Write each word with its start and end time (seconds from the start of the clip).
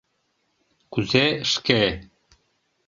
Кузе— 0.93 1.25
шке! 1.51 1.81